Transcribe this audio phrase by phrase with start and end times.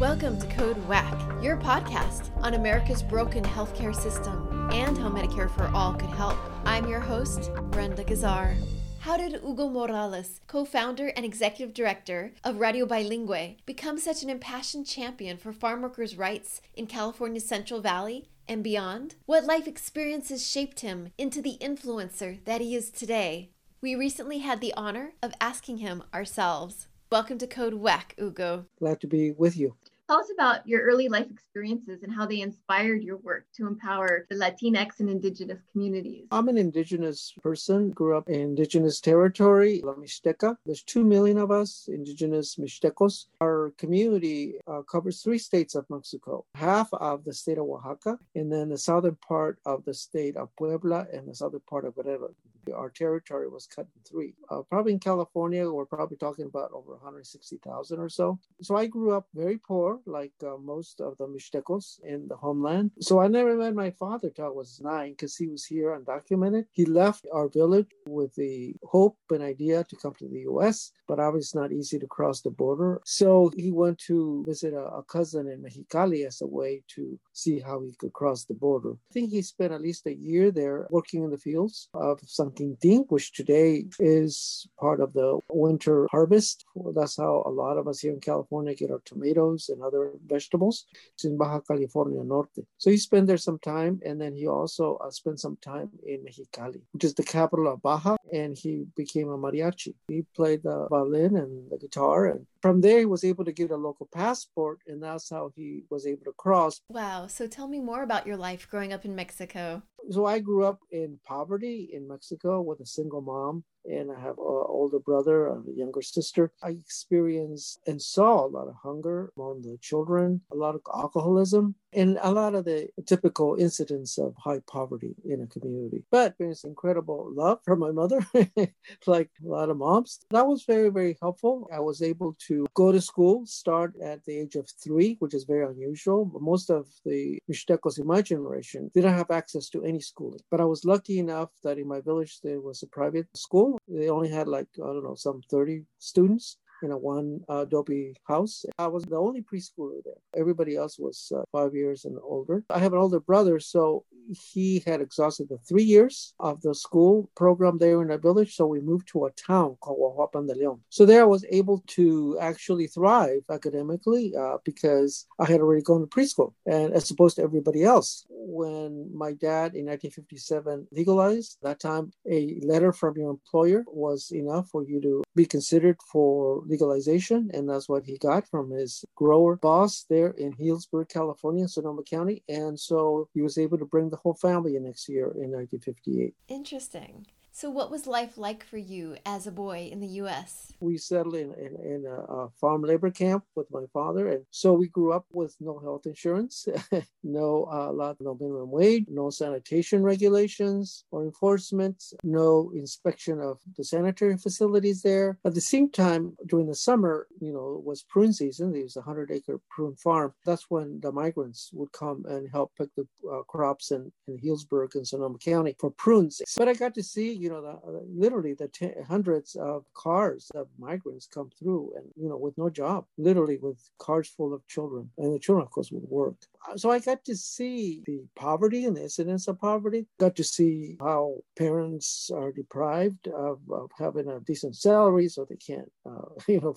[0.00, 5.66] Welcome to Code WACK, your podcast on America's broken healthcare system and how Medicare for
[5.74, 6.36] All could help.
[6.64, 8.54] I'm your host, Brenda Gazzar.
[9.00, 14.30] How did Hugo Morales, co founder and executive director of Radio Bilingüe, become such an
[14.30, 19.16] impassioned champion for farm workers' rights in California's Central Valley and beyond?
[19.26, 23.50] What life experiences shaped him into the influencer that he is today?
[23.80, 26.86] We recently had the honor of asking him ourselves.
[27.10, 28.66] Welcome to Code WACK, Hugo.
[28.78, 29.74] Glad to be with you.
[30.08, 34.24] Tell us about your early life experiences and how they inspired your work to empower
[34.30, 36.24] the Latinx and Indigenous communities.
[36.30, 40.56] I'm an Indigenous person, grew up in Indigenous territory, La Mixteca.
[40.64, 43.26] There's two million of us, Indigenous Mixtecos.
[43.42, 48.50] Our community uh, covers three states of Mexico, half of the state of Oaxaca, and
[48.50, 52.30] then the southern part of the state of Puebla and the southern part of Guerrero.
[52.72, 54.34] Our territory was cut in three.
[54.50, 58.38] Uh, probably in California, we're probably talking about over 160,000 or so.
[58.62, 62.92] So I grew up very poor, like uh, most of the Mixtecos in the homeland.
[63.00, 66.66] So I never met my father till I was nine because he was here undocumented.
[66.72, 71.18] He left our village with the hope and idea to come to the US, but
[71.18, 73.00] obviously it's not easy to cross the border.
[73.04, 77.60] So he went to visit a, a cousin in Mexicali as a way to see
[77.60, 78.92] how he could cross the border.
[79.10, 82.50] I think he spent at least a year there working in the fields of San
[82.58, 86.64] Which today is part of the winter harvest.
[86.94, 90.86] That's how a lot of us here in California get our tomatoes and other vegetables.
[91.14, 92.66] It's in Baja California Norte.
[92.78, 96.24] So he spent there some time, and then he also uh, spent some time in
[96.24, 99.94] Mexicali, which is the capital of Baja, and he became a mariachi.
[100.08, 103.70] He played the violin and the guitar, and from there he was able to get
[103.70, 106.80] a local passport, and that's how he was able to cross.
[106.88, 107.26] Wow.
[107.28, 109.82] So tell me more about your life growing up in Mexico.
[110.10, 114.38] So I grew up in poverty in Mexico with a single mom and I have
[114.38, 116.52] an older brother and a younger sister.
[116.62, 121.74] I experienced and saw a lot of hunger among the children, a lot of alcoholism,
[121.92, 126.02] and a lot of the typical incidents of high poverty in a community.
[126.10, 128.26] But there's incredible love from my mother,
[129.06, 130.20] like a lot of moms.
[130.30, 131.68] That was very, very helpful.
[131.72, 135.44] I was able to go to school, start at the age of three, which is
[135.44, 136.30] very unusual.
[136.40, 140.40] Most of the Mixtecos in my generation didn't have access to any schooling.
[140.50, 143.78] But I was lucky enough that in my village there was a private school.
[143.88, 148.14] They only had like, I don't know, some 30 students in a one uh, adobe
[148.24, 148.64] house.
[148.78, 150.22] I was the only preschooler there.
[150.36, 152.64] Everybody else was uh, five years and older.
[152.70, 157.30] I have an older brother, so he had exhausted the three years of the school
[157.36, 158.54] program there in our village.
[158.54, 160.80] So we moved to a town called Huajuapan de Leon.
[160.90, 166.00] So there I was able to actually thrive academically uh, because I had already gone
[166.00, 168.26] to preschool, and as opposed to everybody else.
[168.30, 174.68] When my dad in 1957 legalized, that time a letter from your employer was enough
[174.68, 179.56] for you to be considered for legalization, and that's what he got from his grower
[179.56, 182.42] boss there in Healdsburg, California, Sonoma County.
[182.48, 186.34] And so he was able to bring the whole family in next year in 1958.
[186.48, 187.26] Interesting.
[187.60, 190.72] So, what was life like for you as a boy in the U.S.?
[190.78, 194.28] We settled in, in, in a, a, farm labor camp with my father.
[194.28, 196.68] And so we grew up with no health insurance,
[197.24, 203.82] no uh, lot, no minimum wage, no sanitation regulations or enforcement, no inspection of the
[203.82, 205.40] sanitary facilities there.
[205.44, 208.72] At the same time, during the summer, you know, was prune season.
[208.72, 210.34] There was a 100 acre prune farm.
[210.44, 214.94] That's when the migrants would come and help pick the uh, crops in, in Healdsburg
[214.94, 216.40] and Sonoma County for prunes.
[216.56, 218.68] But I got to see, you know, the, uh, literally the
[219.06, 223.78] hundreds of cars of migrants come through and, you know, with no job, literally with
[223.98, 225.10] cars full of children.
[225.18, 226.36] And the children, of course, would work.
[226.76, 230.96] So I got to see the poverty and the incidence of poverty, got to see
[231.00, 236.60] how parents are deprived of, of having a decent salary so they can't, uh, you
[236.60, 236.74] know,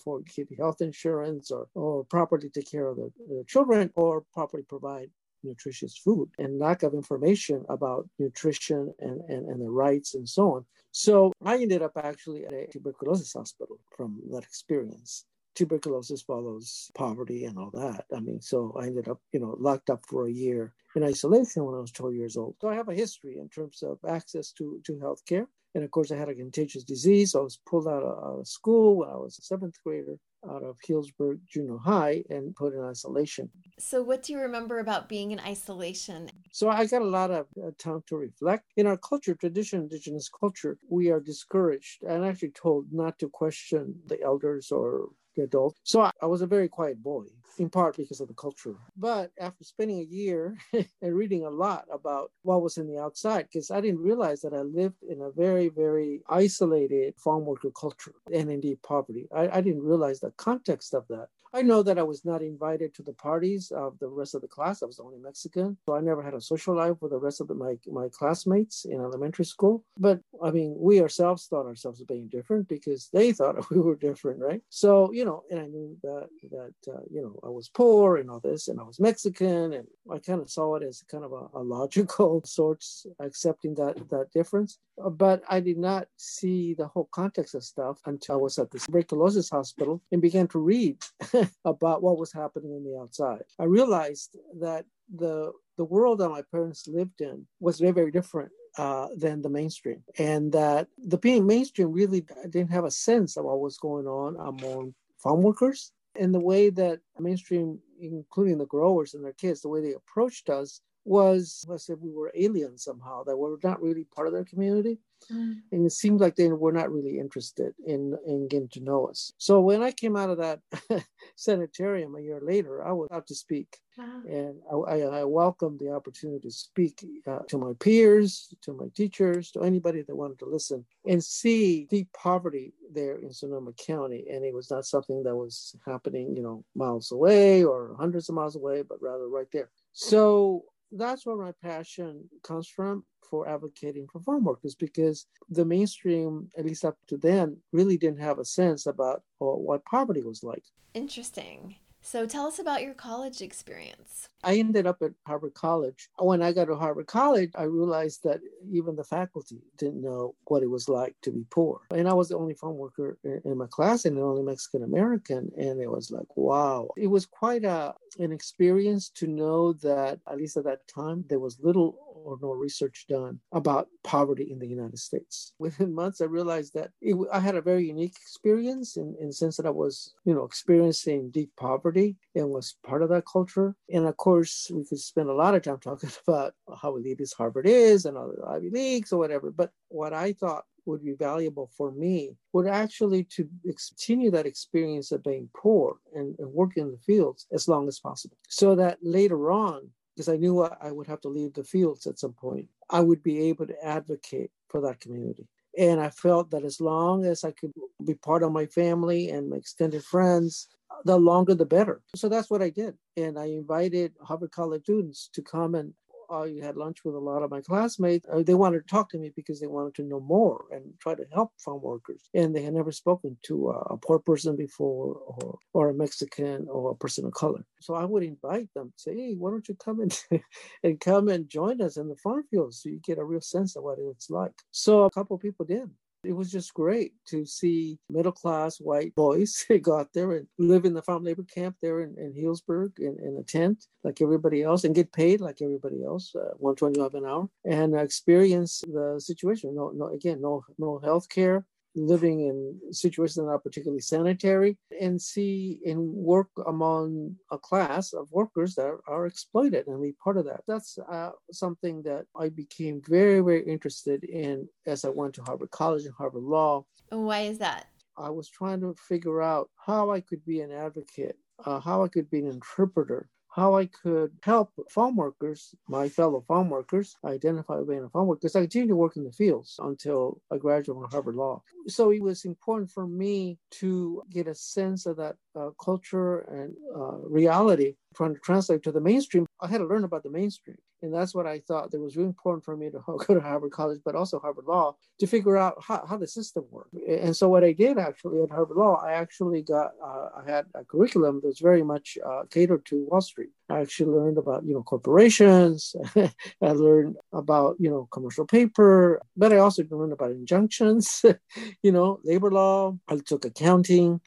[0.56, 5.10] for health insurance or, or properly take care of their children or properly provide
[5.44, 10.56] nutritious food and lack of information about nutrition and, and, and the rights and so
[10.56, 10.66] on.
[10.92, 15.26] So I ended up actually at a tuberculosis hospital from that experience.
[15.56, 18.06] Tuberculosis follows poverty and all that.
[18.16, 21.66] I mean, so I ended up, you know, locked up for a year in isolation
[21.66, 22.56] when I was 12 years old.
[22.62, 25.48] So I have a history in terms of access to, to health care.
[25.74, 27.32] And of course, I had a contagious disease.
[27.32, 30.18] So I was pulled out of, school when I was a seventh grader
[30.50, 33.50] out of Healdsburg Junior High and put in isolation.
[33.78, 36.30] So, what do you remember about being in isolation?
[36.52, 38.66] So, I got a lot of uh, time to reflect.
[38.78, 43.96] In our culture, traditional indigenous culture, we are discouraged and actually told not to question
[44.08, 45.76] the elders or adult.
[45.84, 47.26] So I, I was a very quiet boy,
[47.58, 48.76] in part because of the culture.
[48.98, 53.48] But after spending a year and reading a lot about what was in the outside,
[53.52, 58.16] because I didn't realize that I lived in a very, very isolated farm worker culture
[58.34, 59.28] and indeed poverty.
[59.34, 61.28] I, I didn't realize the context of that.
[61.54, 64.48] I know that I was not invited to the parties of the rest of the
[64.48, 64.82] class.
[64.82, 65.78] I was the only Mexican.
[65.86, 68.86] So I never had a social life with the rest of the, my, my classmates
[68.86, 69.84] in elementary school.
[69.98, 74.40] But I mean, we ourselves thought ourselves being different because they thought we were different,
[74.40, 74.62] right?
[74.70, 78.30] So, you know, and I knew that, that uh, you know, I was poor and
[78.30, 79.74] all this, and I was Mexican.
[79.74, 83.98] And I kind of saw it as kind of a, a logical sorts, accepting that,
[84.10, 84.80] that difference.
[84.98, 88.80] But I did not see the whole context of stuff until I was at the
[88.80, 90.98] tuberculosis hospital and began to read
[91.66, 93.44] about what was happening in the outside.
[93.60, 98.52] I realized that the the world that my parents lived in was very very different
[98.78, 103.46] uh, than the mainstream, and that the being mainstream really didn't have a sense of
[103.46, 105.92] what was going on among farm workers.
[106.16, 110.50] And the way that mainstream, including the growers and their kids, the way they approached
[110.50, 114.44] us was as if we were aliens somehow, that we're not really part of their
[114.44, 115.00] community.
[115.32, 115.62] Mm.
[115.72, 119.34] And it seemed like they were not really interested in, in getting to know us.
[119.38, 120.60] So when I came out of that
[121.36, 123.80] sanitarium a year later, I was out to speak.
[123.98, 124.22] Wow.
[124.28, 128.86] And I, I, I, welcomed the opportunity to speak uh, to my peers, to my
[128.96, 134.28] teachers, to anybody that wanted to listen and see deep poverty there in Sonoma County.
[134.32, 138.36] And it was not something that was happening, you know, miles away or hundreds of
[138.36, 139.70] miles away, but rather right there.
[139.92, 146.50] So that's where my passion comes from for advocating for farm workers because the mainstream,
[146.58, 150.44] at least up to then, really didn't have a sense about oh, what poverty was
[150.44, 150.64] like.
[150.94, 151.76] Interesting.
[152.02, 154.28] So tell us about your college experience.
[154.44, 156.10] I ended up at Harvard College.
[156.18, 158.40] When I got to Harvard College, I realized that
[158.70, 161.82] even the faculty didn't know what it was like to be poor.
[161.92, 165.52] And I was the only farm worker in my class and the only Mexican American.
[165.58, 166.90] And it was like, wow.
[166.98, 171.40] It was quite a, an experience to know that, at least at that time, there
[171.40, 175.54] was little or no research done about poverty in the United States.
[175.60, 179.34] Within months, I realized that it, I had a very unique experience in, in the
[179.34, 183.76] sense that I was, you know, experiencing deep poverty and was part of that culture.
[183.94, 187.68] And of course, we could spend a lot of time talking about how elitist Harvard
[187.68, 189.52] is and other Ivy Leagues or whatever.
[189.52, 195.12] But what I thought would be valuable for me would actually to continue that experience
[195.12, 198.98] of being poor and, and working in the fields as long as possible so that
[199.02, 199.90] later on
[200.22, 203.24] because I knew I would have to leave the fields at some point, I would
[203.24, 205.48] be able to advocate for that community.
[205.80, 207.72] And I felt that as long as I could
[208.06, 210.68] be part of my family and my extended friends,
[211.06, 212.04] the longer the better.
[212.16, 212.94] So that's what I did.
[213.18, 215.92] And I invited Harvard College students to come and
[216.32, 218.26] I had lunch with a lot of my classmates.
[218.32, 221.16] Uh, they wanted to talk to me because they wanted to know more and try
[221.16, 222.30] to help farm workers.
[222.34, 226.92] And they had never spoken to a poor person before, or, or a Mexican, or
[226.92, 227.66] a person of color.
[227.82, 230.18] So I would invite them, say, "Hey, why don't you come and
[230.84, 233.76] and come and join us in the farm fields so you get a real sense
[233.76, 235.90] of what it's like." So a couple people did.
[236.24, 240.86] It was just great to see middle class white boys go out there and live
[240.86, 244.62] in the farm labor camp there in, in Healdsburg in, in a tent like everybody
[244.62, 249.74] else and get paid like everybody else, uh, 125 an hour, and experience the situation.
[249.76, 251.66] No, no, again, no, no health care,
[251.96, 258.14] living in situations that are not particularly sanitary and see and work among a class
[258.14, 260.62] of workers that are, exploited and be part of that.
[260.68, 265.70] That's uh, something that I became very, very interested in as I went to Harvard
[265.72, 266.86] College and Harvard Law.
[267.12, 267.88] And why is that?
[268.18, 272.08] I was trying to figure out how I could be an advocate, uh, how I
[272.08, 277.82] could be an interpreter how I could help farm workers, my fellow farm workers, identify
[277.84, 281.02] being a farm worker, because I continued to work in the fields until I graduated
[281.02, 281.62] from Harvard Law.
[281.88, 286.74] So it was important for me to get a sense of that uh, culture and
[286.96, 289.46] uh, reality, trying to translate to the mainstream.
[289.60, 290.78] I had to learn about the mainstream.
[291.02, 293.72] And that's what I thought that was really important for me to go to Harvard
[293.72, 296.94] College, but also Harvard Law to figure out how, how the system worked.
[297.08, 300.66] And so what I did actually at Harvard Law, I actually got, uh, I had
[300.76, 303.50] a curriculum that's very much uh, catered to Wall Street.
[303.70, 305.96] I actually learned about, you know, corporations.
[306.16, 306.32] I
[306.62, 311.24] learned about, you know, commercial paper, but I also learned about injunctions,
[311.84, 312.98] you know, labor law.
[313.08, 314.22] I took accounting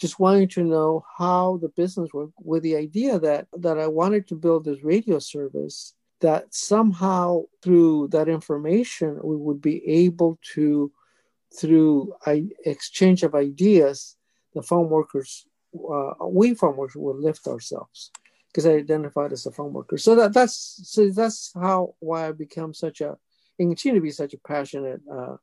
[0.00, 4.26] just wanting to know how the business worked with the idea that that I wanted
[4.28, 10.92] to build this radio service that somehow through that information we would be able to
[11.58, 12.14] through
[12.64, 14.16] exchange of ideas
[14.54, 18.10] the farm workers uh, we farm workers will lift ourselves
[18.48, 22.32] because I identified as a farm worker so that that's so that's how why I
[22.32, 23.16] become such a
[23.58, 25.36] and continue to be such a passionate uh,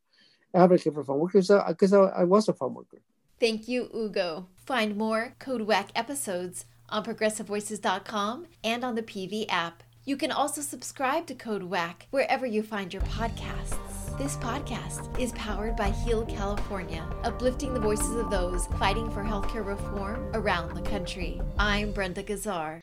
[0.53, 3.01] advocate for farm workers because uh, I, I was a farm worker
[3.39, 4.48] Thank you, Hugo.
[4.55, 9.84] Find more Code WACK episodes on progressivevoices.com and on the PV app.
[10.08, 14.18] You can also subscribe to Code WACK wherever you find your podcasts.
[14.18, 19.66] This podcast is powered by Heal California, uplifting the voices of those fighting for healthcare
[19.66, 21.42] reform around the country.
[21.60, 22.80] I'm Brenda Gazzar.